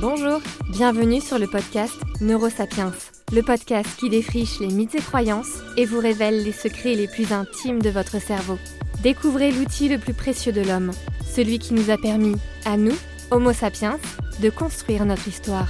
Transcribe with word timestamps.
Bonjour, 0.00 0.40
bienvenue 0.68 1.20
sur 1.20 1.40
le 1.40 1.48
podcast 1.48 1.96
Neurosapiens, 2.20 2.92
le 3.32 3.42
podcast 3.42 3.98
qui 3.98 4.08
défriche 4.08 4.60
les 4.60 4.68
mythes 4.68 4.94
et 4.94 5.00
croyances 5.00 5.58
et 5.76 5.86
vous 5.86 5.98
révèle 5.98 6.44
les 6.44 6.52
secrets 6.52 6.94
les 6.94 7.08
plus 7.08 7.32
intimes 7.32 7.82
de 7.82 7.90
votre 7.90 8.20
cerveau. 8.20 8.58
Découvrez 9.02 9.50
l'outil 9.50 9.88
le 9.88 9.98
plus 9.98 10.14
précieux 10.14 10.52
de 10.52 10.60
l'homme, 10.60 10.92
celui 11.26 11.58
qui 11.58 11.74
nous 11.74 11.90
a 11.90 11.98
permis, 11.98 12.36
à 12.64 12.76
nous, 12.76 12.94
Homo 13.32 13.52
sapiens, 13.52 13.98
de 14.40 14.50
construire 14.50 15.04
notre 15.04 15.26
histoire. 15.26 15.66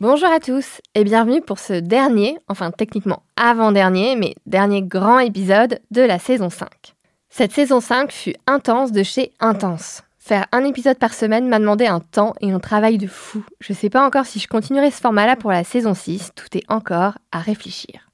Bonjour 0.00 0.28
à 0.28 0.40
tous 0.40 0.80
et 0.94 1.04
bienvenue 1.04 1.42
pour 1.42 1.58
ce 1.58 1.74
dernier, 1.74 2.38
enfin 2.48 2.70
techniquement 2.70 3.24
avant-dernier, 3.36 4.16
mais 4.16 4.36
dernier 4.46 4.80
grand 4.80 5.18
épisode 5.18 5.80
de 5.90 6.00
la 6.00 6.18
saison 6.18 6.48
5. 6.48 6.94
Cette 7.30 7.52
saison 7.52 7.80
5 7.80 8.10
fut 8.10 8.34
intense 8.46 8.90
de 8.90 9.02
chez 9.02 9.32
Intense. 9.38 10.02
Faire 10.28 10.46
un 10.52 10.62
épisode 10.64 10.98
par 10.98 11.14
semaine 11.14 11.48
m'a 11.48 11.58
demandé 11.58 11.86
un 11.86 12.00
temps 12.00 12.34
et 12.42 12.52
un 12.52 12.60
travail 12.60 12.98
de 12.98 13.06
fou. 13.06 13.42
Je 13.60 13.72
sais 13.72 13.88
pas 13.88 14.06
encore 14.06 14.26
si 14.26 14.38
je 14.38 14.46
continuerai 14.46 14.90
ce 14.90 15.00
format-là 15.00 15.36
pour 15.36 15.50
la 15.50 15.64
saison 15.64 15.94
6, 15.94 16.32
tout 16.36 16.54
est 16.54 16.70
encore 16.70 17.16
à 17.32 17.38
réfléchir. 17.38 18.10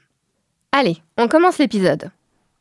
Allez, 0.72 0.96
on 1.16 1.28
commence 1.28 1.58
l'épisode. 1.58 2.10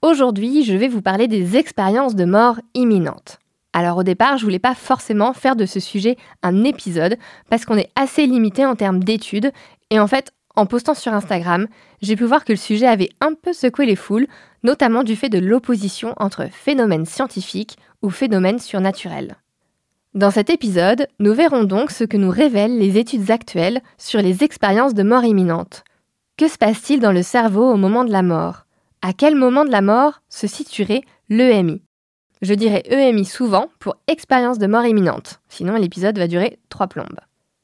Aujourd'hui, 0.06 0.64
je 0.64 0.76
vais 0.76 0.88
vous 0.88 1.02
parler 1.02 1.28
des 1.28 1.58
expériences 1.58 2.14
de 2.14 2.26
mort 2.26 2.60
imminente. 2.76 3.40
Alors 3.74 3.98
au 3.98 4.04
départ, 4.04 4.38
je 4.38 4.44
voulais 4.44 4.60
pas 4.60 4.76
forcément 4.76 5.34
faire 5.34 5.56
de 5.56 5.66
ce 5.66 5.80
sujet 5.80 6.16
un 6.44 6.64
épisode 6.64 7.18
parce 7.50 7.66
qu'on 7.66 7.76
est 7.76 7.90
assez 7.96 8.28
limité 8.28 8.68
en 8.68 8.76
termes 8.76 9.04
d'études 9.04 9.52
et 9.90 10.00
en 10.00 10.06
fait, 10.06 10.32
en 10.56 10.68
postant 10.68 10.94
sur 10.94 11.12
Instagram, 11.12 11.66
j'ai 12.04 12.16
pu 12.16 12.24
voir 12.24 12.46
que 12.46 12.54
le 12.54 12.58
sujet 12.58 12.86
avait 12.86 13.10
un 13.20 13.34
peu 13.34 13.52
secoué 13.52 13.88
les 13.88 13.96
foules, 13.96 14.28
notamment 14.62 15.02
du 15.02 15.16
fait 15.16 15.30
de 15.30 15.40
l'opposition 15.40 16.14
entre 16.18 16.50
phénomènes 16.52 17.08
scientifiques 17.08 17.80
ou 18.04 18.12
phénomènes 18.12 18.60
surnaturels. 18.60 19.38
Dans 20.14 20.30
cet 20.30 20.52
épisode, 20.52 21.08
nous 21.18 21.34
verrons 21.34 21.64
donc 21.64 21.90
ce 21.90 22.04
que 22.04 22.18
nous 22.18 22.30
révèlent 22.30 22.78
les 22.78 23.00
études 23.00 23.32
actuelles 23.32 23.82
sur 23.98 24.22
les 24.22 24.44
expériences 24.44 24.94
de 24.94 25.02
mort 25.02 25.24
imminente. 25.24 25.84
Que 26.38 26.48
se 26.48 26.60
passe-t-il 26.60 27.00
dans 27.00 27.12
le 27.12 27.24
cerveau 27.24 27.72
au 27.72 27.76
moment 27.76 28.04
de 28.04 28.12
la 28.12 28.22
mort? 28.22 28.65
À 29.08 29.14
quel 29.14 29.36
moment 29.36 29.66
de 29.66 29.70
la 29.70 29.84
mort 29.84 30.24
se 30.30 30.48
situerait 30.48 31.04
l'EMI? 31.30 31.84
Je 32.42 32.56
dirais 32.56 32.82
EMI 32.90 33.24
souvent 33.24 33.68
pour 33.78 33.98
expérience 34.08 34.58
de 34.58 34.66
mort 34.66 34.84
imminente, 34.84 35.42
sinon 35.48 35.76
l'épisode 35.76 36.18
va 36.18 36.26
durer 36.26 36.58
trois 36.70 36.88
plombes. 36.88 37.20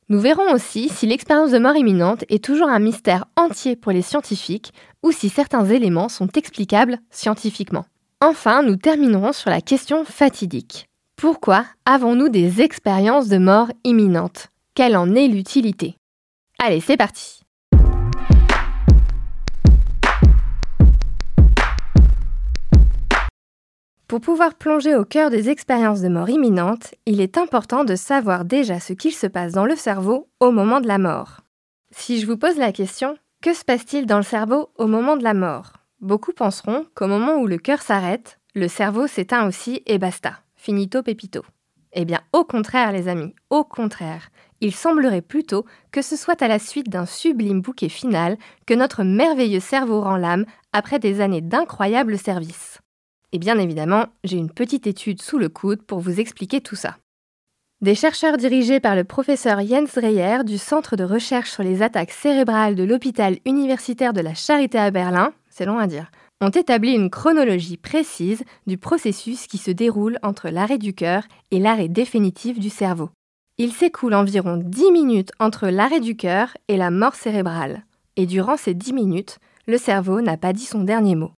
Nous 0.07 0.19
verrons 0.19 0.53
aussi 0.53 0.87
si 0.89 1.07
l'expérience 1.07 1.49
de 1.49 1.57
mort 1.57 1.75
imminente 1.75 2.25
est 2.29 2.43
toujours 2.43 2.69
un 2.69 2.77
mystère 2.77 3.25
entier 3.37 3.75
pour 3.75 3.91
les 3.91 4.03
scientifiques 4.03 4.71
ou 5.01 5.11
si 5.11 5.29
certains 5.29 5.65
éléments 5.65 6.09
sont 6.09 6.27
explicables 6.27 6.99
scientifiquement. 7.09 7.85
Enfin, 8.19 8.61
nous 8.61 8.75
terminerons 8.75 9.33
sur 9.33 9.49
la 9.49 9.61
question 9.61 10.05
fatidique. 10.05 10.85
Pourquoi 11.15 11.65
avons-nous 11.85 12.29
des 12.29 12.61
expériences 12.61 13.29
de 13.29 13.39
mort 13.39 13.71
imminente? 13.83 14.49
Quelle 14.75 14.95
en 14.95 15.15
est 15.15 15.27
l'utilité? 15.27 15.95
Allez, 16.59 16.81
c'est 16.81 16.97
parti 16.97 17.40
Pour 24.11 24.19
pouvoir 24.19 24.55
plonger 24.55 24.93
au 24.93 25.05
cœur 25.05 25.29
des 25.29 25.49
expériences 25.49 26.01
de 26.01 26.09
mort 26.09 26.29
imminente, 26.29 26.95
il 27.05 27.21
est 27.21 27.37
important 27.37 27.85
de 27.85 27.95
savoir 27.95 28.43
déjà 28.43 28.81
ce 28.81 28.91
qu'il 28.91 29.13
se 29.13 29.25
passe 29.25 29.53
dans 29.53 29.63
le 29.63 29.77
cerveau 29.77 30.27
au 30.41 30.51
moment 30.51 30.81
de 30.81 30.87
la 30.89 30.97
mort. 30.97 31.39
Si 31.91 32.19
je 32.19 32.27
vous 32.27 32.35
pose 32.35 32.57
la 32.57 32.73
question, 32.73 33.15
que 33.41 33.53
se 33.53 33.63
passe-t-il 33.63 34.05
dans 34.05 34.17
le 34.17 34.23
cerveau 34.23 34.69
au 34.75 34.87
moment 34.87 35.15
de 35.15 35.23
la 35.23 35.33
mort? 35.33 35.77
Beaucoup 36.01 36.33
penseront 36.33 36.85
qu'au 36.93 37.07
moment 37.07 37.37
où 37.37 37.47
le 37.47 37.57
cœur 37.57 37.81
s'arrête, 37.81 38.37
le 38.53 38.67
cerveau 38.67 39.07
s'éteint 39.07 39.47
aussi 39.47 39.81
et 39.85 39.97
basta. 39.97 40.41
Finito 40.57 41.03
pepito. 41.03 41.43
Eh 41.93 42.03
bien, 42.03 42.19
au 42.33 42.43
contraire, 42.43 42.91
les 42.91 43.07
amis, 43.07 43.33
au 43.49 43.63
contraire. 43.63 44.27
Il 44.59 44.75
semblerait 44.75 45.21
plutôt 45.21 45.65
que 45.93 46.01
ce 46.01 46.17
soit 46.17 46.41
à 46.41 46.49
la 46.49 46.59
suite 46.59 46.89
d'un 46.89 47.05
sublime 47.05 47.61
bouquet 47.61 47.87
final 47.87 48.37
que 48.65 48.73
notre 48.73 49.05
merveilleux 49.05 49.61
cerveau 49.61 50.01
rend 50.01 50.17
l'âme 50.17 50.43
après 50.73 50.99
des 50.99 51.21
années 51.21 51.39
d'incroyables 51.39 52.17
services. 52.17 52.70
Et 53.33 53.39
bien 53.39 53.57
évidemment, 53.57 54.07
j'ai 54.23 54.37
une 54.37 54.51
petite 54.51 54.87
étude 54.87 55.21
sous 55.21 55.37
le 55.37 55.49
coude 55.49 55.81
pour 55.83 55.99
vous 55.99 56.19
expliquer 56.19 56.61
tout 56.61 56.75
ça. 56.75 56.97
Des 57.81 57.95
chercheurs 57.95 58.37
dirigés 58.37 58.79
par 58.79 58.95
le 58.95 59.03
professeur 59.03 59.59
Jens 59.65 59.97
Reyer 59.97 60.43
du 60.43 60.57
Centre 60.57 60.95
de 60.95 61.03
recherche 61.03 61.49
sur 61.49 61.63
les 61.63 61.81
attaques 61.81 62.11
cérébrales 62.11 62.75
de 62.75 62.83
l'hôpital 62.83 63.39
universitaire 63.45 64.13
de 64.13 64.21
la 64.21 64.35
Charité 64.35 64.77
à 64.77 64.91
Berlin, 64.91 65.33
c'est 65.49 65.65
long 65.65 65.79
à 65.79 65.87
dire, 65.87 66.11
ont 66.41 66.49
établi 66.49 66.93
une 66.93 67.09
chronologie 67.09 67.77
précise 67.77 68.43
du 68.67 68.77
processus 68.77 69.47
qui 69.47 69.57
se 69.57 69.71
déroule 69.71 70.19
entre 70.21 70.49
l'arrêt 70.49 70.77
du 70.77 70.93
cœur 70.93 71.23
et 71.51 71.59
l'arrêt 71.59 71.87
définitif 71.87 72.59
du 72.59 72.69
cerveau. 72.69 73.09
Il 73.57 73.71
s'écoule 73.71 74.13
environ 74.13 74.57
10 74.57 74.91
minutes 74.91 75.31
entre 75.39 75.67
l'arrêt 75.67 75.99
du 75.99 76.15
cœur 76.15 76.55
et 76.67 76.77
la 76.77 76.91
mort 76.91 77.15
cérébrale. 77.15 77.85
Et 78.15 78.25
durant 78.25 78.57
ces 78.57 78.73
10 78.73 78.93
minutes, 78.93 79.39
le 79.67 79.77
cerveau 79.77 80.21
n'a 80.21 80.37
pas 80.37 80.53
dit 80.53 80.65
son 80.65 80.83
dernier 80.83 81.15
mot. 81.15 81.31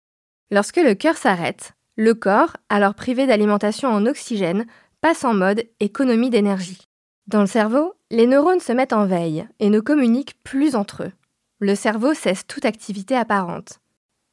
Lorsque 0.51 0.77
le 0.77 0.93
cœur 0.93 1.17
s'arrête, 1.17 1.73
le 1.95 2.13
corps, 2.13 2.57
alors 2.69 2.95
privé 2.95 3.27
d'alimentation 3.27 3.89
en 3.89 4.05
oxygène, 4.05 4.65
passe 5.01 5.23
en 5.23 5.33
mode 5.33 5.63
économie 5.79 6.29
d'énergie. 6.29 6.87
Dans 7.27 7.41
le 7.41 7.47
cerveau, 7.47 7.93
les 8.09 8.25
neurones 8.25 8.59
se 8.59 8.71
mettent 8.71 8.93
en 8.93 9.05
veille 9.05 9.47
et 9.59 9.69
ne 9.69 9.79
communiquent 9.79 10.35
plus 10.43 10.75
entre 10.75 11.03
eux. 11.03 11.11
Le 11.59 11.75
cerveau 11.75 12.13
cesse 12.13 12.47
toute 12.47 12.65
activité 12.65 13.15
apparente. 13.15 13.79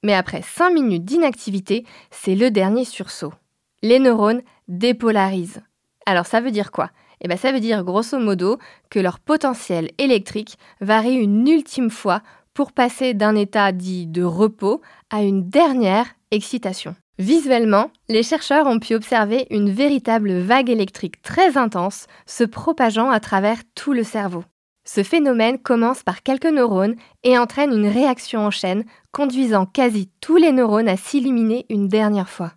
Mais 0.02 0.14
après 0.14 0.42
5 0.42 0.70
minutes 0.70 1.04
d'inactivité, 1.04 1.84
c'est 2.10 2.34
le 2.34 2.50
dernier 2.50 2.84
sursaut. 2.84 3.34
Les 3.82 3.98
neurones 3.98 4.42
dépolarisent. 4.68 5.62
Alors 6.06 6.26
ça 6.26 6.40
veut 6.40 6.50
dire 6.50 6.72
quoi? 6.72 6.90
Eh 7.20 7.28
bien 7.28 7.36
ça 7.36 7.52
veut 7.52 7.60
dire 7.60 7.84
grosso 7.84 8.18
modo 8.18 8.58
que 8.88 8.98
leur 8.98 9.18
potentiel 9.20 9.90
électrique 9.98 10.56
varie 10.80 11.14
une 11.14 11.46
ultime 11.46 11.90
fois 11.90 12.22
pour 12.54 12.72
passer 12.72 13.14
d'un 13.14 13.34
état 13.36 13.72
dit 13.72 14.06
de 14.06 14.22
repos 14.22 14.80
à 15.10 15.22
une 15.22 15.48
dernière 15.48 16.06
excitation. 16.30 16.94
Visuellement, 17.18 17.90
les 18.08 18.22
chercheurs 18.22 18.66
ont 18.66 18.78
pu 18.78 18.94
observer 18.94 19.46
une 19.50 19.70
véritable 19.70 20.38
vague 20.38 20.70
électrique 20.70 21.20
très 21.20 21.58
intense 21.58 22.06
se 22.24 22.44
propageant 22.44 23.10
à 23.10 23.20
travers 23.20 23.58
tout 23.74 23.92
le 23.92 24.04
cerveau. 24.04 24.42
Ce 24.86 25.02
phénomène 25.02 25.58
commence 25.58 26.02
par 26.02 26.22
quelques 26.22 26.46
neurones 26.46 26.96
et 27.22 27.38
entraîne 27.38 27.72
une 27.72 27.86
réaction 27.86 28.40
en 28.40 28.50
chaîne, 28.50 28.84
conduisant 29.12 29.66
quasi 29.66 30.10
tous 30.20 30.36
les 30.36 30.52
neurones 30.52 30.88
à 30.88 30.96
s'illuminer 30.96 31.66
une 31.68 31.88
dernière 31.88 32.30
fois. 32.30 32.54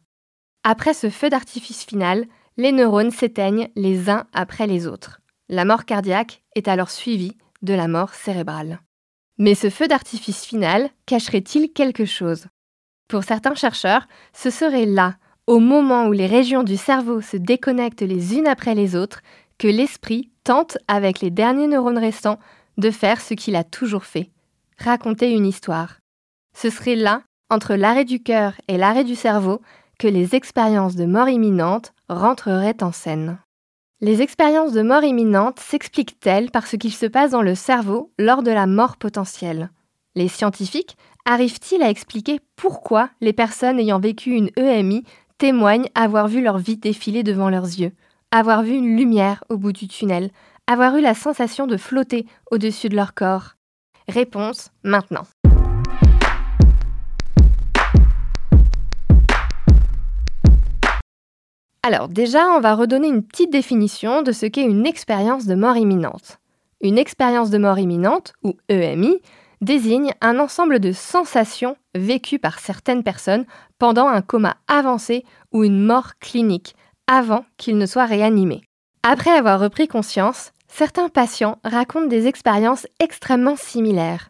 Après 0.63 0.93
ce 0.93 1.09
feu 1.09 1.29
d'artifice 1.29 1.83
final, 1.83 2.25
les 2.55 2.71
neurones 2.71 3.11
s'éteignent 3.11 3.67
les 3.75 4.09
uns 4.09 4.25
après 4.31 4.65
les 4.65 4.87
autres. 4.87 5.19
La 5.49 5.65
mort 5.65 5.83
cardiaque 5.83 6.41
est 6.55 6.69
alors 6.69 6.89
suivie 6.89 7.37
de 7.63 7.73
la 7.73 7.89
mort 7.89 8.13
cérébrale. 8.13 8.79
Mais 9.37 9.55
ce 9.55 9.69
feu 9.69 9.87
d'artifice 9.87 10.45
final 10.45 10.89
cacherait-il 11.05 11.71
quelque 11.71 12.05
chose? 12.05 12.47
Pour 13.07 13.23
certains 13.23 13.55
chercheurs, 13.55 14.07
ce 14.33 14.49
serait 14.49 14.85
là, 14.85 15.15
au 15.47 15.59
moment 15.59 16.05
où 16.07 16.11
les 16.11 16.27
régions 16.27 16.63
du 16.63 16.77
cerveau 16.77 17.21
se 17.21 17.37
déconnectent 17.37 18.01
les 18.01 18.37
unes 18.37 18.47
après 18.47 18.75
les 18.75 18.95
autres, 18.95 19.21
que 19.57 19.67
l'esprit 19.67 20.31
tente, 20.43 20.77
avec 20.87 21.19
les 21.19 21.29
derniers 21.29 21.67
neurones 21.67 21.97
restants, 21.97 22.39
de 22.77 22.91
faire 22.91 23.21
ce 23.21 23.33
qu'il 23.33 23.55
a 23.55 23.63
toujours 23.63 24.05
fait, 24.05 24.29
raconter 24.77 25.31
une 25.31 25.45
histoire. 25.45 25.97
Ce 26.55 26.69
serait 26.69 26.95
là, 26.95 27.23
entre 27.49 27.75
l'arrêt 27.75 28.05
du 28.05 28.21
cœur 28.21 28.53
et 28.67 28.77
l'arrêt 28.77 29.03
du 29.03 29.15
cerveau, 29.15 29.61
que 29.99 30.07
les 30.07 30.35
expériences 30.35 30.95
de 30.95 31.05
mort 31.05 31.29
imminente 31.29 31.93
rentreraient 32.09 32.81
en 32.83 32.91
scène. 32.91 33.37
Les 34.03 34.21
expériences 34.21 34.73
de 34.73 34.81
mort 34.81 35.05
imminente 35.05 35.61
s'expliquent-elles 35.61 36.51
par 36.51 36.67
ce 36.67 36.75
qu'il 36.75 36.91
se 36.91 37.05
passe 37.05 37.31
dans 37.31 37.41
le 37.41 37.55
cerveau 37.55 38.11
lors 38.19 38.43
de 38.43 38.51
la 38.51 38.67
mort 38.67 38.97
potentielle? 38.97 39.69
Les 40.15 40.27
scientifiques 40.27 40.97
arrive-t-il 41.23 41.81
à 41.81 41.89
expliquer 41.89 42.41
pourquoi 42.57 43.09
les 43.21 43.31
personnes 43.31 43.79
ayant 43.79 44.01
vécu 44.01 44.31
une 44.31 44.49
EMI 44.57 45.05
témoignent 45.37 45.87
avoir 45.95 46.27
vu 46.27 46.43
leur 46.43 46.57
vie 46.57 46.75
défiler 46.75 47.23
devant 47.23 47.49
leurs 47.49 47.63
yeux, 47.63 47.93
avoir 48.31 48.63
vu 48.63 48.73
une 48.73 48.97
lumière 48.97 49.45
au 49.47 49.55
bout 49.55 49.71
du 49.71 49.87
tunnel, 49.87 50.31
avoir 50.67 50.97
eu 50.97 51.01
la 51.01 51.13
sensation 51.13 51.65
de 51.65 51.77
flotter 51.77 52.25
au-dessus 52.51 52.89
de 52.89 52.97
leur 52.97 53.13
corps? 53.13 53.55
Réponse 54.09 54.71
maintenant. 54.83 55.23
Alors 61.85 62.07
déjà, 62.07 62.47
on 62.51 62.61
va 62.61 62.75
redonner 62.75 63.09
une 63.09 63.23
petite 63.23 63.51
définition 63.51 64.21
de 64.21 64.31
ce 64.31 64.45
qu'est 64.45 64.63
une 64.63 64.85
expérience 64.85 65.45
de 65.45 65.55
mort 65.55 65.75
imminente. 65.75 66.39
Une 66.79 66.97
expérience 66.97 67.49
de 67.49 67.57
mort 67.57 67.77
imminente, 67.77 68.31
ou 68.41 68.53
EMI, 68.69 69.19
désigne 69.59 70.13
un 70.21 70.39
ensemble 70.39 70.79
de 70.79 70.93
sensations 70.93 71.75
vécues 71.93 72.39
par 72.39 72.59
certaines 72.59 73.03
personnes 73.03 73.45
pendant 73.79 74.07
un 74.07 74.21
coma 74.21 74.55
avancé 74.69 75.25
ou 75.51 75.65
une 75.65 75.83
mort 75.83 76.17
clinique, 76.19 76.73
avant 77.07 77.43
qu'il 77.57 77.77
ne 77.77 77.85
soit 77.85 78.05
réanimé. 78.05 78.61
Après 79.03 79.31
avoir 79.31 79.59
repris 79.59 79.89
conscience, 79.89 80.53
certains 80.69 81.09
patients 81.09 81.59
racontent 81.65 82.07
des 82.07 82.27
expériences 82.27 82.87
extrêmement 83.01 83.57
similaires. 83.57 84.29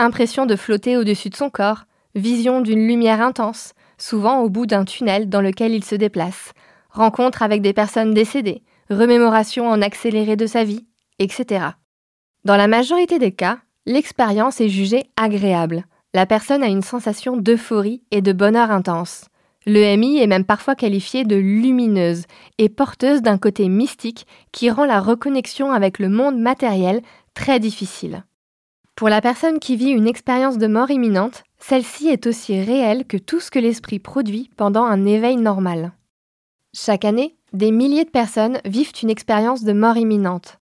Impression 0.00 0.46
de 0.46 0.56
flotter 0.56 0.96
au-dessus 0.96 1.30
de 1.30 1.36
son 1.36 1.48
corps, 1.48 1.84
vision 2.16 2.60
d'une 2.60 2.88
lumière 2.88 3.20
intense, 3.20 3.72
souvent 3.98 4.40
au 4.40 4.48
bout 4.48 4.66
d'un 4.66 4.84
tunnel 4.84 5.28
dans 5.28 5.40
lequel 5.40 5.72
il 5.74 5.84
se 5.84 5.94
déplace, 5.94 6.52
rencontre 6.88 7.42
avec 7.42 7.62
des 7.62 7.72
personnes 7.72 8.14
décédées, 8.14 8.62
remémoration 8.90 9.68
en 9.68 9.82
accéléré 9.82 10.36
de 10.36 10.46
sa 10.46 10.64
vie, 10.64 10.86
etc. 11.18 11.66
Dans 12.44 12.56
la 12.56 12.68
majorité 12.68 13.18
des 13.18 13.32
cas, 13.32 13.58
l'expérience 13.86 14.60
est 14.60 14.68
jugée 14.68 15.04
agréable. 15.16 15.84
La 16.14 16.26
personne 16.26 16.62
a 16.62 16.68
une 16.68 16.82
sensation 16.82 17.36
d'euphorie 17.36 18.02
et 18.10 18.22
de 18.22 18.32
bonheur 18.32 18.70
intense. 18.70 19.26
L'EMI 19.66 20.18
est 20.18 20.26
même 20.26 20.44
parfois 20.44 20.74
qualifiée 20.74 21.24
de 21.24 21.36
lumineuse 21.36 22.24
et 22.56 22.70
porteuse 22.70 23.20
d'un 23.20 23.36
côté 23.36 23.68
mystique 23.68 24.26
qui 24.50 24.70
rend 24.70 24.86
la 24.86 25.00
reconnexion 25.00 25.72
avec 25.72 25.98
le 25.98 26.08
monde 26.08 26.38
matériel 26.38 27.02
très 27.34 27.60
difficile. 27.60 28.24
Pour 28.94 29.08
la 29.10 29.20
personne 29.20 29.58
qui 29.58 29.76
vit 29.76 29.90
une 29.90 30.08
expérience 30.08 30.58
de 30.58 30.66
mort 30.66 30.90
imminente, 30.90 31.44
celle-ci 31.58 32.08
est 32.08 32.26
aussi 32.26 32.60
réelle 32.60 33.04
que 33.04 33.16
tout 33.16 33.40
ce 33.40 33.50
que 33.50 33.58
l'esprit 33.58 33.98
produit 33.98 34.50
pendant 34.56 34.84
un 34.84 35.04
éveil 35.04 35.36
normal. 35.36 35.92
Chaque 36.74 37.04
année, 37.04 37.36
des 37.52 37.70
milliers 37.70 38.04
de 38.04 38.10
personnes 38.10 38.60
vivent 38.64 38.92
une 39.02 39.10
expérience 39.10 39.64
de 39.64 39.72
mort 39.72 39.96
imminente. 39.96 40.58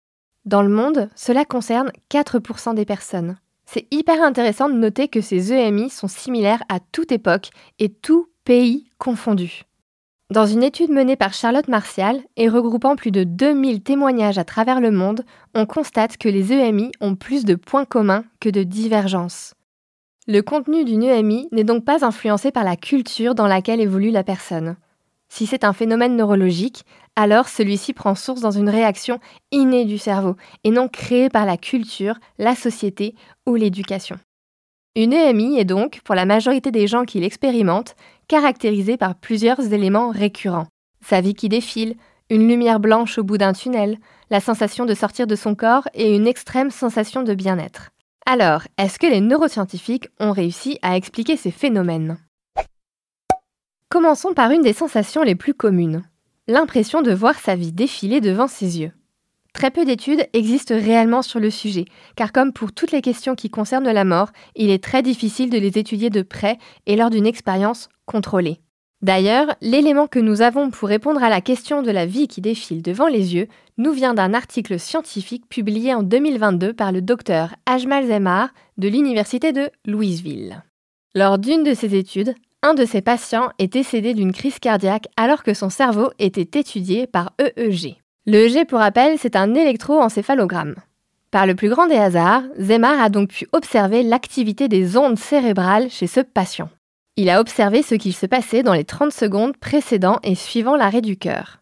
Dans 0.46 0.62
le 0.62 0.70
monde, 0.70 1.10
cela 1.16 1.46
concerne 1.46 1.92
4% 2.12 2.76
des 2.76 2.86
personnes. 2.86 3.38
C'est 3.66 3.88
hyper 3.92 4.22
intéressant 4.22 4.68
de 4.68 4.76
noter 4.76 5.08
que 5.08 5.22
ces 5.22 5.54
EMI 5.54 5.90
sont 5.90 6.10
similaires 6.10 6.64
à 6.68 6.80
toute 6.80 7.14
époque 7.14 7.52
et 7.80 7.90
tout 7.90 8.28
pays 8.44 8.90
confondu. 8.98 9.64
Dans 10.30 10.46
une 10.46 10.64
étude 10.64 10.90
menée 10.90 11.16
par 11.16 11.34
Charlotte 11.34 11.70
Martial 11.70 12.22
et 12.36 12.50
regroupant 12.50 12.96
plus 12.96 13.12
de 13.12 13.24
2000 13.24 13.82
témoignages 13.82 14.38
à 14.38 14.44
travers 14.44 14.82
le 14.82 14.92
monde, 14.92 15.24
on 15.54 15.66
constate 15.66 16.18
que 16.18 16.28
les 16.28 16.52
EMI 16.52 16.92
ont 17.00 17.16
plus 17.16 17.46
de 17.46 17.56
points 17.56 17.86
communs 17.86 18.26
que 18.42 18.50
de 18.50 18.64
divergences. 18.64 19.54
Le 20.28 20.42
contenu 20.42 20.84
d'une 20.84 21.04
EMI 21.04 21.48
n'est 21.52 21.64
donc 21.64 21.86
pas 21.86 22.04
influencé 22.06 22.52
par 22.52 22.64
la 22.64 22.76
culture 22.76 23.36
dans 23.36 23.48
laquelle 23.48 23.82
évolue 23.82 24.12
la 24.12 24.24
personne. 24.24 24.76
Si 25.36 25.48
c'est 25.48 25.64
un 25.64 25.74
phénomène 25.74 26.16
neurologique, 26.16 26.84
alors 27.16 27.48
celui-ci 27.48 27.94
prend 27.94 28.14
source 28.14 28.42
dans 28.42 28.52
une 28.52 28.70
réaction 28.70 29.20
innée 29.52 29.84
du 29.84 29.98
cerveau 29.98 30.36
et 30.64 30.70
non 30.70 30.88
créée 30.88 31.28
par 31.30 31.48
la 31.48 31.58
culture, 31.58 32.20
la 32.38 32.54
société 32.54 33.16
ou 33.48 33.56
l'éducation. 33.56 34.18
Une 34.96 35.12
EMI 35.12 35.58
est 35.58 35.66
donc, 35.66 36.02
pour 36.04 36.14
la 36.14 36.28
majorité 36.28 36.70
des 36.70 36.86
gens 36.86 37.04
qui 37.04 37.20
l'expérimentent, 37.20 37.96
caractérisée 38.28 38.96
par 38.96 39.16
plusieurs 39.16 39.74
éléments 39.74 40.12
récurrents. 40.12 40.68
Sa 41.04 41.20
vie 41.20 41.34
qui 41.34 41.50
défile, 41.50 41.96
une 42.30 42.48
lumière 42.48 42.80
blanche 42.80 43.18
au 43.18 43.24
bout 43.24 43.40
d'un 43.40 43.54
tunnel, 43.54 43.98
la 44.30 44.40
sensation 44.40 44.86
de 44.86 44.94
sortir 44.94 45.26
de 45.26 45.36
son 45.36 45.56
corps 45.56 45.88
et 45.96 46.16
une 46.16 46.28
extrême 46.28 46.70
sensation 46.70 47.24
de 47.24 47.34
bien-être. 47.34 47.90
Alors, 48.28 48.62
est-ce 48.78 49.00
que 49.00 49.08
les 49.08 49.20
neuroscientifiques 49.20 50.10
ont 50.20 50.32
réussi 50.32 50.78
à 50.84 50.96
expliquer 50.96 51.38
ces 51.38 51.50
phénomènes? 51.50 52.20
Commençons 53.94 54.34
par 54.34 54.50
une 54.50 54.64
des 54.64 54.74
sensations 54.74 55.22
les 55.22 55.36
plus 55.36 55.54
communes, 55.54 56.02
l'impression 56.48 57.04
de 57.04 57.14
voir 57.14 57.38
sa 57.38 57.56
vie 57.56 57.72
défiler 57.72 58.22
devant 58.22 58.48
ses 58.48 58.80
yeux. 58.80 58.92
Très 59.54 59.70
peu 59.70 59.86
d'études 59.86 60.28
existent 60.34 60.74
réellement 60.74 61.22
sur 61.22 61.40
le 61.40 61.52
sujet, 61.52 61.86
car 62.16 62.32
comme 62.32 62.54
pour 62.54 62.72
toutes 62.72 62.92
les 62.92 63.04
questions 63.04 63.36
qui 63.36 63.52
concernent 63.52 63.92
la 63.92 64.04
mort, 64.04 64.32
il 64.56 64.72
est 64.72 64.84
très 64.84 65.04
difficile 65.04 65.52
de 65.52 65.60
les 65.60 65.78
étudier 65.78 66.10
de 66.10 66.24
près 66.24 66.58
et 66.88 66.96
lors 66.96 67.12
d'une 67.12 67.28
expérience 67.28 67.88
contrôlée. 68.08 68.62
D'ailleurs, 69.04 69.54
l'élément 69.62 70.08
que 70.08 70.18
nous 70.18 70.42
avons 70.42 70.72
pour 70.72 70.90
répondre 70.90 71.22
à 71.22 71.30
la 71.30 71.42
question 71.42 71.84
de 71.84 71.92
la 71.92 72.08
vie 72.08 72.28
qui 72.28 72.42
défile 72.42 72.82
devant 72.82 73.08
les 73.08 73.36
yeux 73.36 73.48
nous 73.78 73.92
vient 73.92 74.16
d'un 74.16 74.34
article 74.34 74.80
scientifique 74.80 75.48
publié 75.48 75.94
en 75.94 76.02
2022 76.02 76.74
par 76.74 76.92
le 76.92 77.04
docteur 77.04 77.54
Ajmal 77.68 78.08
Zemar 78.08 78.50
de 78.80 78.88
l'Université 78.88 79.54
de 79.54 79.70
Louisville. 79.86 80.64
Lors 81.14 81.38
d'une 81.38 81.64
de 81.64 81.76
ses 81.76 81.94
études, 81.94 82.34
un 82.64 82.74
de 82.74 82.86
ses 82.86 83.02
patients 83.02 83.50
est 83.60 83.68
décédé 83.68 84.14
d'une 84.14 84.32
crise 84.32 84.58
cardiaque 84.58 85.08
alors 85.18 85.44
que 85.44 85.54
son 85.54 85.70
cerveau 85.70 86.10
était 86.18 86.60
étudié 86.60 87.06
par 87.06 87.34
EEG. 87.40 87.98
L'EEG, 88.26 88.66
pour 88.66 88.80
rappel, 88.80 89.18
c'est 89.20 89.36
un 89.36 89.54
électroencéphalogramme. 89.54 90.76
Par 91.30 91.46
le 91.46 91.56
plus 91.56 91.70
grand 91.70 91.88
des 91.88 91.98
hasards, 91.98 92.44
Zemar 92.58 93.02
a 93.02 93.10
donc 93.10 93.30
pu 93.30 93.48
observer 93.52 94.02
l'activité 94.02 94.70
des 94.70 94.98
ondes 94.98 95.20
cérébrales 95.20 95.90
chez 95.90 96.08
ce 96.08 96.22
patient. 96.22 96.70
Il 97.18 97.30
a 97.30 97.42
observé 97.42 97.84
ce 97.84 97.96
qu'il 97.96 98.14
se 98.14 98.26
passait 98.26 98.64
dans 98.64 98.74
les 98.74 98.86
30 98.86 99.12
secondes 99.12 99.58
précédant 99.58 100.20
et 100.24 100.36
suivant 100.36 100.78
l'arrêt 100.78 101.02
du 101.02 101.18
cœur. 101.18 101.60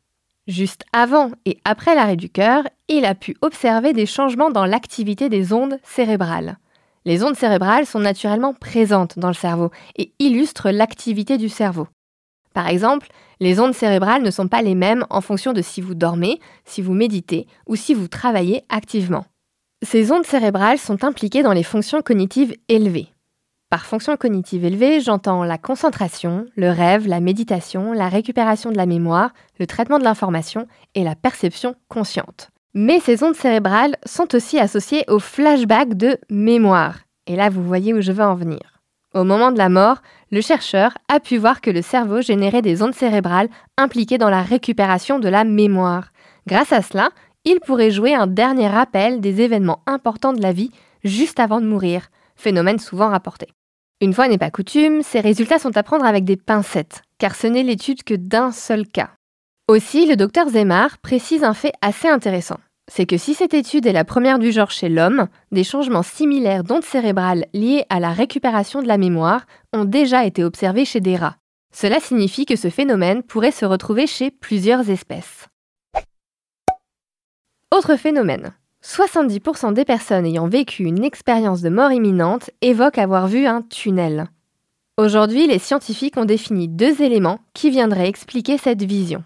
Juste 0.47 0.83
avant 0.93 1.31
et 1.45 1.57
après 1.65 1.95
l'arrêt 1.95 2.15
du 2.15 2.29
cœur, 2.29 2.63
il 2.87 3.05
a 3.05 3.15
pu 3.15 3.35
observer 3.41 3.93
des 3.93 4.05
changements 4.05 4.51
dans 4.51 4.65
l'activité 4.65 5.29
des 5.29 5.51
ondes 5.51 5.79
cérébrales. 5.83 6.57
Les 7.03 7.23
ondes 7.23 7.35
cérébrales 7.35 7.87
sont 7.87 7.99
naturellement 7.99 8.53
présentes 8.53 9.17
dans 9.17 9.27
le 9.27 9.33
cerveau 9.33 9.71
et 9.97 10.13
illustrent 10.19 10.69
l'activité 10.69 11.37
du 11.37 11.49
cerveau. 11.49 11.87
Par 12.53 12.67
exemple, 12.67 13.07
les 13.39 13.59
ondes 13.59 13.73
cérébrales 13.73 14.21
ne 14.21 14.29
sont 14.29 14.47
pas 14.47 14.61
les 14.61 14.75
mêmes 14.75 15.05
en 15.09 15.21
fonction 15.21 15.51
de 15.51 15.63
si 15.63 15.81
vous 15.81 15.95
dormez, 15.95 16.39
si 16.63 16.81
vous 16.81 16.93
méditez 16.93 17.47
ou 17.65 17.75
si 17.75 17.95
vous 17.95 18.07
travaillez 18.07 18.63
activement. 18.69 19.25
Ces 19.83 20.11
ondes 20.11 20.25
cérébrales 20.25 20.77
sont 20.77 21.03
impliquées 21.03 21.41
dans 21.41 21.53
les 21.53 21.63
fonctions 21.63 22.03
cognitives 22.03 22.55
élevées. 22.67 23.07
Par 23.71 23.85
fonction 23.85 24.15
cognitive 24.15 24.63
élevée, 24.63 24.99
j'entends 24.99 25.43
la 25.43 25.57
concentration, 25.57 26.45
le 26.55 26.69
rêve, 26.69 27.07
la 27.07 27.19
méditation, 27.19 27.93
la 27.93 28.09
récupération 28.09 28.69
de 28.69 28.77
la 28.77 28.85
mémoire, 28.85 29.33
le 29.59 29.65
traitement 29.65 29.97
de 29.97 30.03
l'information 30.03 30.67
et 30.93 31.03
la 31.03 31.15
perception 31.15 31.73
consciente. 31.87 32.50
Mais 32.73 32.99
ces 32.99 33.23
ondes 33.23 33.35
cérébrales 33.35 33.97
sont 34.05 34.33
aussi 34.33 34.57
associées 34.57 35.03
au 35.07 35.19
flashback 35.19 35.95
de 35.95 36.17
mémoire. 36.29 36.99
Et 37.27 37.35
là, 37.35 37.49
vous 37.49 37.63
voyez 37.63 37.93
où 37.93 38.01
je 38.01 38.11
veux 38.11 38.23
en 38.23 38.35
venir. 38.35 38.81
Au 39.13 39.25
moment 39.25 39.51
de 39.51 39.57
la 39.57 39.67
mort, 39.67 40.01
le 40.31 40.39
chercheur 40.39 40.97
a 41.09 41.19
pu 41.19 41.37
voir 41.37 41.59
que 41.59 41.69
le 41.69 41.81
cerveau 41.81 42.21
générait 42.21 42.61
des 42.61 42.81
ondes 42.81 42.95
cérébrales 42.95 43.49
impliquées 43.77 44.17
dans 44.17 44.29
la 44.29 44.41
récupération 44.41 45.19
de 45.19 45.27
la 45.27 45.43
mémoire. 45.43 46.13
Grâce 46.47 46.71
à 46.71 46.81
cela, 46.81 47.09
il 47.43 47.59
pourrait 47.59 47.91
jouer 47.91 48.15
un 48.15 48.27
dernier 48.27 48.69
rappel 48.69 49.19
des 49.19 49.41
événements 49.41 49.83
importants 49.85 50.33
de 50.33 50.41
la 50.41 50.53
vie 50.53 50.71
juste 51.03 51.39
avant 51.39 51.59
de 51.59 51.65
mourir, 51.65 52.07
phénomène 52.35 52.79
souvent 52.79 53.09
rapporté. 53.09 53.47
Une 53.99 54.13
fois 54.13 54.27
n'est 54.27 54.37
pas 54.37 54.49
coutume, 54.49 55.03
ces 55.03 55.19
résultats 55.19 55.59
sont 55.59 55.75
à 55.75 55.83
prendre 55.83 56.05
avec 56.05 56.23
des 56.23 56.37
pincettes, 56.37 57.01
car 57.17 57.35
ce 57.35 57.47
n'est 57.47 57.63
l'étude 57.63 58.03
que 58.03 58.13
d'un 58.13 58.51
seul 58.51 58.87
cas. 58.87 59.11
Aussi, 59.71 60.05
le 60.05 60.17
docteur 60.17 60.49
Zemar 60.49 60.97
précise 60.97 61.45
un 61.45 61.53
fait 61.53 61.71
assez 61.81 62.09
intéressant. 62.09 62.57
C'est 62.91 63.05
que 63.05 63.15
si 63.15 63.33
cette 63.33 63.53
étude 63.53 63.85
est 63.85 63.93
la 63.93 64.03
première 64.03 64.37
du 64.37 64.51
genre 64.51 64.69
chez 64.69 64.89
l'homme, 64.89 65.29
des 65.53 65.63
changements 65.63 66.03
similaires 66.03 66.65
d'ondes 66.65 66.83
cérébrales 66.83 67.45
liés 67.53 67.85
à 67.89 68.01
la 68.01 68.11
récupération 68.11 68.81
de 68.81 68.89
la 68.89 68.97
mémoire 68.97 69.45
ont 69.71 69.85
déjà 69.85 70.25
été 70.25 70.43
observés 70.43 70.83
chez 70.83 70.99
des 70.99 71.15
rats. 71.15 71.37
Cela 71.73 72.01
signifie 72.01 72.45
que 72.45 72.57
ce 72.57 72.69
phénomène 72.69 73.23
pourrait 73.23 73.51
se 73.51 73.63
retrouver 73.63 74.07
chez 74.07 74.29
plusieurs 74.29 74.89
espèces. 74.89 75.47
Autre 77.73 77.95
phénomène. 77.95 78.53
70% 78.83 79.71
des 79.71 79.85
personnes 79.85 80.25
ayant 80.25 80.49
vécu 80.49 80.83
une 80.83 81.05
expérience 81.05 81.61
de 81.61 81.69
mort 81.69 81.93
imminente 81.93 82.49
évoquent 82.59 82.97
avoir 82.97 83.29
vu 83.29 83.45
un 83.45 83.61
tunnel. 83.61 84.25
Aujourd'hui, 84.97 85.47
les 85.47 85.59
scientifiques 85.59 86.17
ont 86.17 86.25
défini 86.25 86.67
deux 86.67 87.01
éléments 87.01 87.39
qui 87.53 87.69
viendraient 87.69 88.09
expliquer 88.09 88.57
cette 88.57 88.83
vision. 88.83 89.23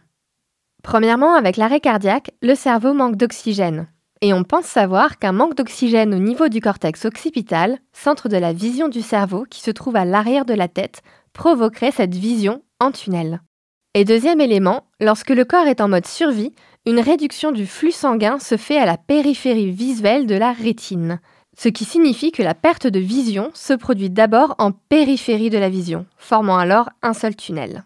Premièrement, 0.86 1.34
avec 1.34 1.58
l'arrêt 1.58 1.80
cardiaque, 1.80 2.30
le 2.44 2.54
cerveau 2.54 2.94
manque 2.94 3.16
d'oxygène. 3.16 3.88
Et 4.22 4.34
on 4.34 4.44
pense 4.44 4.66
savoir 4.66 5.18
qu'un 5.18 5.32
manque 5.32 5.56
d'oxygène 5.56 6.14
au 6.14 6.20
niveau 6.20 6.48
du 6.48 6.62
cortex 6.62 7.06
occipital, 7.06 7.80
centre 7.92 8.30
de 8.30 8.38
la 8.38 8.54
vision 8.54 8.88
du 8.88 9.02
cerveau 9.02 9.46
qui 9.50 9.62
se 9.62 9.72
trouve 9.72 9.96
à 9.96 10.06
l'arrière 10.06 10.46
de 10.46 10.54
la 10.54 10.68
tête, 10.68 11.02
provoquerait 11.34 11.90
cette 11.90 12.14
vision 12.14 12.62
en 12.80 12.92
tunnel. 12.92 13.42
Et 13.96 14.06
deuxième 14.06 14.40
élément, 14.40 14.84
lorsque 15.00 15.32
le 15.32 15.44
corps 15.44 15.66
est 15.66 15.82
en 15.82 15.88
mode 15.88 16.06
survie, 16.06 16.54
une 16.86 17.00
réduction 17.00 17.52
du 17.52 17.66
flux 17.66 17.92
sanguin 17.92 18.38
se 18.38 18.56
fait 18.56 18.78
à 18.78 18.86
la 18.86 19.00
périphérie 19.00 19.72
visuelle 19.72 20.28
de 20.28 20.36
la 20.36 20.52
rétine, 20.52 21.20
ce 21.58 21.70
qui 21.70 21.84
signifie 21.84 22.32
que 22.32 22.44
la 22.44 22.54
perte 22.54 22.86
de 22.86 23.00
vision 23.00 23.50
se 23.56 23.74
produit 23.74 24.12
d'abord 24.12 24.54
en 24.60 24.72
périphérie 24.72 25.50
de 25.50 25.58
la 25.58 25.70
vision, 25.70 26.06
formant 26.16 26.60
alors 26.60 26.92
un 27.02 27.14
seul 27.14 27.36
tunnel. 27.36 27.86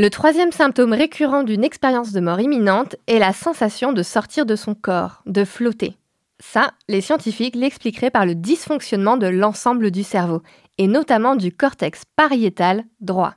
Le 0.00 0.08
troisième 0.08 0.50
symptôme 0.50 0.94
récurrent 0.94 1.42
d'une 1.42 1.62
expérience 1.62 2.12
de 2.12 2.20
mort 2.20 2.40
imminente 2.40 2.96
est 3.06 3.18
la 3.18 3.34
sensation 3.34 3.92
de 3.92 4.02
sortir 4.02 4.46
de 4.46 4.56
son 4.56 4.74
corps, 4.74 5.22
de 5.26 5.44
flotter. 5.44 5.98
Ça, 6.42 6.70
les 6.88 7.02
scientifiques 7.02 7.54
l'expliqueraient 7.54 8.10
par 8.10 8.24
le 8.24 8.34
dysfonctionnement 8.34 9.18
de 9.18 9.26
l'ensemble 9.26 9.90
du 9.90 10.02
cerveau, 10.02 10.40
et 10.78 10.86
notamment 10.86 11.36
du 11.36 11.52
cortex 11.52 12.04
pariétal 12.16 12.84
droit. 13.02 13.34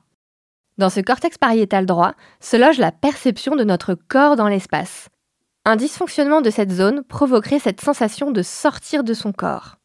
Dans 0.77 0.89
ce 0.89 1.01
cortex 1.01 1.37
pariétal 1.37 1.85
droit 1.85 2.13
se 2.39 2.55
loge 2.55 2.77
la 2.77 2.93
perception 2.93 3.57
de 3.57 3.65
notre 3.65 3.93
corps 3.93 4.37
dans 4.37 4.47
l'espace. 4.47 5.09
Un 5.65 5.75
dysfonctionnement 5.75 6.39
de 6.39 6.49
cette 6.49 6.71
zone 6.71 7.03
provoquerait 7.03 7.59
cette 7.59 7.81
sensation 7.81 8.31
de 8.31 8.41
sortir 8.41 9.03
de 9.03 9.13
son 9.13 9.33
corps. 9.33 9.75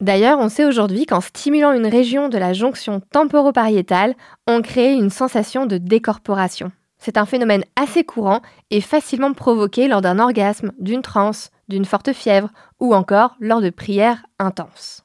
D'ailleurs, 0.00 0.38
on 0.38 0.48
sait 0.48 0.64
aujourd'hui 0.64 1.04
qu'en 1.04 1.20
stimulant 1.20 1.72
une 1.72 1.86
région 1.86 2.30
de 2.30 2.38
la 2.38 2.54
jonction 2.54 3.02
temporopariétale, 3.12 4.14
on 4.46 4.62
crée 4.62 4.94
une 4.94 5.10
sensation 5.10 5.66
de 5.66 5.76
décorporation. 5.76 6.72
C'est 6.98 7.18
un 7.18 7.26
phénomène 7.26 7.64
assez 7.76 8.04
courant 8.04 8.40
et 8.70 8.80
facilement 8.80 9.32
provoqué 9.32 9.88
lors 9.88 10.00
d'un 10.00 10.18
orgasme, 10.18 10.72
d'une 10.78 11.02
transe, 11.02 11.50
d'une 11.68 11.84
forte 11.84 12.12
fièvre 12.12 12.50
ou 12.78 12.94
encore 12.94 13.36
lors 13.40 13.60
de 13.60 13.70
prières 13.70 14.22
intenses. 14.38 15.04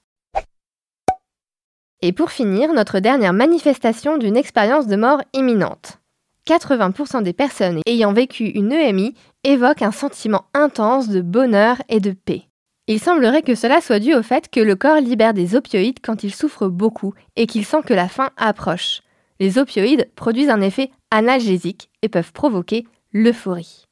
Et 2.02 2.12
pour 2.12 2.32
finir, 2.32 2.74
notre 2.74 3.00
dernière 3.00 3.34
manifestation 3.34 4.18
d'une 4.18 4.38
expérience 4.38 4.88
de 4.88 4.96
mort 4.96 5.22
imminente. 5.34 6.00
80% 6.48 7.24
des 7.24 7.34
personnes 7.34 7.80
ayant 7.86 8.14
vécu 8.14 8.46
une 8.46 8.72
EMI 8.72 9.16
évoquent 9.44 9.82
un 9.82 9.92
sentiment 9.92 10.46
intense 10.54 11.10
de 11.10 11.22
bonheur 11.22 11.82
et 11.90 12.00
de 12.00 12.12
paix. 12.12 12.44
Il 12.88 13.00
semblerait 13.00 13.42
que 13.42 13.56
cela 13.56 13.82
soit 13.82 14.00
dû 14.00 14.14
au 14.14 14.22
fait 14.22 14.48
que 14.52 14.60
le 14.60 14.76
corps 14.76 15.02
libère 15.02 15.34
des 15.34 15.56
opioïdes 15.56 16.00
quand 16.04 16.24
il 16.24 16.34
souffre 16.34 16.68
beaucoup 16.68 17.16
et 17.36 17.48
qu'il 17.48 17.66
sent 17.66 17.82
que 17.84 17.96
la 17.96 18.08
fin 18.08 18.30
approche. 18.38 19.02
Les 19.40 19.58
opioïdes 19.58 20.08
produisent 20.16 20.52
un 20.52 20.62
effet 20.62 20.92
analgésique 21.10 21.90
et 22.04 22.10
peuvent 22.10 22.32
provoquer 22.32 22.86
l'euphorie. 23.12 23.86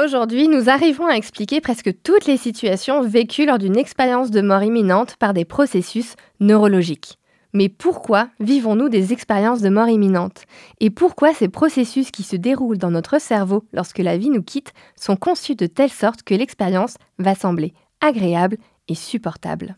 Aujourd'hui, 0.00 0.46
nous 0.46 0.70
arrivons 0.70 1.08
à 1.08 1.16
expliquer 1.16 1.60
presque 1.60 1.92
toutes 2.04 2.26
les 2.26 2.36
situations 2.36 3.02
vécues 3.02 3.44
lors 3.44 3.58
d'une 3.58 3.76
expérience 3.76 4.30
de 4.30 4.40
mort 4.40 4.62
imminente 4.62 5.16
par 5.16 5.34
des 5.34 5.44
processus 5.44 6.14
neurologiques. 6.38 7.18
Mais 7.52 7.68
pourquoi 7.68 8.28
vivons-nous 8.38 8.88
des 8.88 9.12
expériences 9.12 9.62
de 9.62 9.68
mort 9.68 9.88
imminente? 9.88 10.44
Et 10.78 10.90
pourquoi 10.90 11.34
ces 11.34 11.48
processus 11.48 12.12
qui 12.12 12.22
se 12.22 12.36
déroulent 12.36 12.78
dans 12.78 12.92
notre 12.92 13.20
cerveau 13.20 13.64
lorsque 13.72 13.98
la 13.98 14.16
vie 14.16 14.30
nous 14.30 14.42
quitte 14.42 14.72
sont 14.94 15.16
conçus 15.16 15.56
de 15.56 15.66
telle 15.66 15.90
sorte 15.90 16.22
que 16.22 16.34
l'expérience 16.34 16.94
va 17.18 17.34
sembler 17.34 17.72
agréable 18.00 18.56
et 18.88 18.94
supportable. 18.94 19.76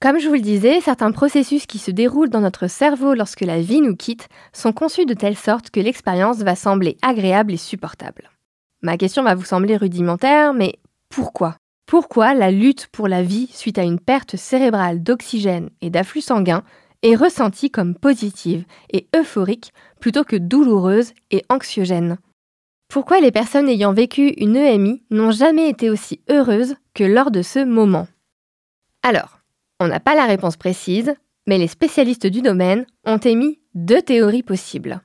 Comme 0.00 0.20
je 0.20 0.28
vous 0.28 0.34
le 0.34 0.40
disais, 0.40 0.80
certains 0.80 1.10
processus 1.10 1.66
qui 1.66 1.78
se 1.78 1.90
déroulent 1.90 2.30
dans 2.30 2.40
notre 2.40 2.68
cerveau 2.68 3.14
lorsque 3.14 3.40
la 3.40 3.60
vie 3.60 3.80
nous 3.80 3.96
quitte 3.96 4.28
sont 4.52 4.72
conçus 4.72 5.06
de 5.06 5.14
telle 5.14 5.36
sorte 5.36 5.70
que 5.70 5.80
l'expérience 5.80 6.38
va 6.38 6.54
sembler 6.54 6.96
agréable 7.02 7.54
et 7.54 7.56
supportable. 7.56 8.30
Ma 8.82 8.98
question 8.98 9.24
va 9.24 9.34
vous 9.34 9.44
sembler 9.44 9.76
rudimentaire, 9.76 10.52
mais 10.52 10.78
pourquoi? 11.08 11.56
Pourquoi 11.86 12.34
la 12.34 12.50
lutte 12.50 12.88
pour 12.88 13.08
la 13.08 13.22
vie 13.22 13.48
suite 13.52 13.78
à 13.78 13.82
une 13.82 13.98
perte 13.98 14.36
cérébrale 14.36 15.02
d'oxygène 15.02 15.70
et 15.80 15.90
d'afflux 15.90 16.20
sanguin 16.20 16.62
est 17.02 17.14
ressentie 17.14 17.70
comme 17.70 17.94
positive 17.94 18.64
et 18.92 19.06
euphorique 19.14 19.72
plutôt 20.00 20.24
que 20.24 20.36
douloureuse 20.36 21.12
et 21.30 21.44
anxiogène. 21.48 22.18
Pourquoi 22.88 23.20
les 23.20 23.32
personnes 23.32 23.68
ayant 23.68 23.92
vécu 23.92 24.28
une 24.36 24.56
EMI 24.56 25.02
n'ont 25.10 25.32
jamais 25.32 25.68
été 25.68 25.90
aussi 25.90 26.20
heureuses 26.30 26.76
que 26.94 27.04
lors 27.04 27.30
de 27.30 27.42
ce 27.42 27.64
moment? 27.64 28.06
Alors, 29.02 29.40
on 29.80 29.88
n'a 29.88 30.00
pas 30.00 30.14
la 30.14 30.26
réponse 30.26 30.56
précise, 30.56 31.14
mais 31.46 31.58
les 31.58 31.68
spécialistes 31.68 32.26
du 32.26 32.42
domaine 32.42 32.86
ont 33.04 33.18
émis 33.18 33.60
deux 33.74 34.02
théories 34.02 34.42
possibles. 34.42 35.00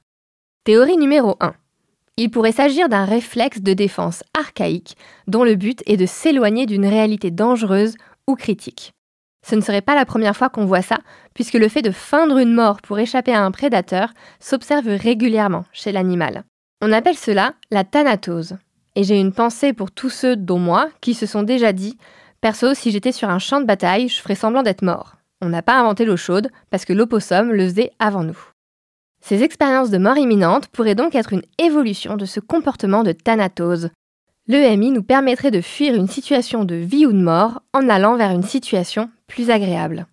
Théorie 0.63 0.97
numéro 0.97 1.37
1. 1.39 1.53
Il 2.17 2.29
pourrait 2.29 2.51
s'agir 2.51 2.87
d'un 2.87 3.05
réflexe 3.05 3.61
de 3.61 3.73
défense 3.73 4.23
archaïque 4.37 4.95
dont 5.27 5.43
le 5.43 5.55
but 5.55 5.81
est 5.87 5.97
de 5.97 6.05
s'éloigner 6.05 6.65
d'une 6.65 6.85
réalité 6.85 7.31
dangereuse 7.31 7.95
ou 8.27 8.35
critique. 8.35 8.93
Ce 9.45 9.55
ne 9.55 9.61
serait 9.61 9.81
pas 9.81 9.95
la 9.95 10.05
première 10.05 10.35
fois 10.35 10.49
qu'on 10.49 10.65
voit 10.65 10.81
ça, 10.81 10.97
puisque 11.33 11.55
le 11.55 11.67
fait 11.67 11.81
de 11.81 11.91
feindre 11.91 12.37
une 12.37 12.53
mort 12.53 12.81
pour 12.81 12.99
échapper 12.99 13.33
à 13.33 13.43
un 13.43 13.51
prédateur 13.51 14.13
s'observe 14.39 14.87
régulièrement 14.87 15.65
chez 15.71 15.91
l'animal. 15.91 16.43
On 16.81 16.91
appelle 16.91 17.17
cela 17.17 17.53
la 17.71 17.83
thanatose. 17.83 18.57
Et 18.95 19.03
j'ai 19.03 19.19
une 19.19 19.33
pensée 19.33 19.73
pour 19.73 19.91
tous 19.91 20.09
ceux, 20.09 20.35
dont 20.35 20.59
moi, 20.59 20.89
qui 20.99 21.13
se 21.13 21.25
sont 21.25 21.43
déjà 21.43 21.73
dit 21.73 21.97
Perso, 22.41 22.73
si 22.73 22.91
j'étais 22.91 23.11
sur 23.11 23.29
un 23.29 23.39
champ 23.39 23.61
de 23.61 23.65
bataille, 23.65 24.09
je 24.09 24.21
ferais 24.21 24.35
semblant 24.35 24.63
d'être 24.63 24.81
mort. 24.81 25.17
On 25.41 25.49
n'a 25.49 25.61
pas 25.61 25.79
inventé 25.79 26.05
l'eau 26.05 26.17
chaude, 26.17 26.49
parce 26.69 26.85
que 26.85 26.93
l'opossum 26.93 27.51
le 27.51 27.67
faisait 27.67 27.91
avant 27.99 28.23
nous. 28.23 28.37
Ces 29.23 29.43
expériences 29.43 29.91
de 29.91 29.97
mort 29.97 30.17
imminente 30.17 30.67
pourraient 30.67 30.95
donc 30.95 31.15
être 31.15 31.33
une 31.33 31.43
évolution 31.59 32.17
de 32.17 32.25
ce 32.25 32.39
comportement 32.39 33.03
de 33.03 33.11
thanatose, 33.11 33.89
L'EMI 34.51 34.91
nous 34.91 35.01
permettrait 35.01 35.49
de 35.49 35.61
fuir 35.61 35.95
une 35.95 36.09
situation 36.09 36.65
de 36.65 36.75
vie 36.75 37.05
ou 37.05 37.13
de 37.13 37.21
mort 37.23 37.61
en 37.73 37.87
allant 37.87 38.17
vers 38.17 38.31
une 38.31 38.43
situation 38.43 39.09
plus 39.25 39.49
agréable. 39.49 40.07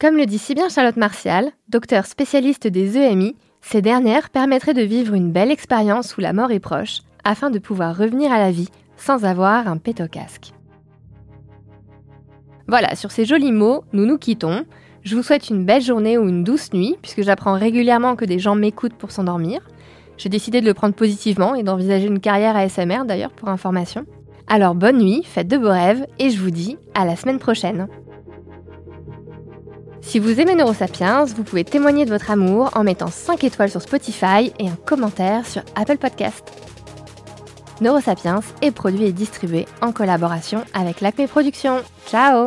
Comme 0.00 0.16
le 0.16 0.26
dit 0.26 0.38
si 0.38 0.54
bien 0.54 0.68
Charlotte 0.68 0.96
Martial, 0.96 1.50
docteur 1.68 2.06
spécialiste 2.06 2.68
des 2.68 2.96
EMI, 2.96 3.34
ces 3.60 3.82
dernières 3.82 4.30
permettraient 4.30 4.74
de 4.74 4.82
vivre 4.82 5.12
une 5.12 5.32
belle 5.32 5.50
expérience 5.50 6.16
où 6.16 6.20
la 6.20 6.32
mort 6.32 6.52
est 6.52 6.60
proche, 6.60 7.00
afin 7.24 7.50
de 7.50 7.58
pouvoir 7.58 7.96
revenir 7.96 8.30
à 8.30 8.38
la 8.38 8.52
vie 8.52 8.68
sans 8.96 9.24
avoir 9.24 9.66
un 9.66 9.78
pet 9.78 10.00
au 10.00 10.06
casque. 10.06 10.52
Voilà, 12.68 12.94
sur 12.94 13.10
ces 13.10 13.24
jolis 13.24 13.50
mots, 13.50 13.82
nous 13.92 14.06
nous 14.06 14.18
quittons. 14.18 14.66
Je 15.02 15.16
vous 15.16 15.24
souhaite 15.24 15.50
une 15.50 15.64
belle 15.64 15.82
journée 15.82 16.16
ou 16.16 16.28
une 16.28 16.44
douce 16.44 16.72
nuit, 16.72 16.96
puisque 17.02 17.22
j'apprends 17.22 17.58
régulièrement 17.58 18.14
que 18.14 18.24
des 18.24 18.38
gens 18.38 18.54
m'écoutent 18.54 18.94
pour 18.94 19.10
s'endormir. 19.10 19.62
J'ai 20.18 20.28
décidé 20.28 20.60
de 20.60 20.66
le 20.66 20.74
prendre 20.74 20.94
positivement 20.94 21.54
et 21.54 21.62
d'envisager 21.62 22.06
une 22.06 22.20
carrière 22.20 22.56
ASMR 22.56 23.04
d'ailleurs 23.06 23.30
pour 23.30 23.48
information. 23.48 24.04
Alors 24.48 24.74
bonne 24.74 24.98
nuit, 24.98 25.22
faites 25.24 25.48
de 25.48 25.56
beaux 25.56 25.70
rêves 25.70 26.06
et 26.18 26.30
je 26.30 26.40
vous 26.40 26.50
dis 26.50 26.76
à 26.94 27.04
la 27.04 27.16
semaine 27.16 27.38
prochaine. 27.38 27.86
Si 30.00 30.18
vous 30.18 30.40
aimez 30.40 30.54
Neurosapiens, 30.54 31.24
vous 31.24 31.44
pouvez 31.44 31.64
témoigner 31.64 32.04
de 32.04 32.10
votre 32.10 32.30
amour 32.30 32.70
en 32.74 32.82
mettant 32.82 33.08
5 33.08 33.44
étoiles 33.44 33.70
sur 33.70 33.82
Spotify 33.82 34.52
et 34.58 34.68
un 34.68 34.76
commentaire 34.86 35.46
sur 35.46 35.62
Apple 35.76 35.98
Podcast. 35.98 36.50
Neurosapiens 37.80 38.40
est 38.62 38.70
produit 38.70 39.04
et 39.04 39.12
distribué 39.12 39.66
en 39.82 39.92
collaboration 39.92 40.64
avec 40.72 41.00
l'Acme 41.00 41.26
Productions. 41.26 41.82
Ciao 42.08 42.46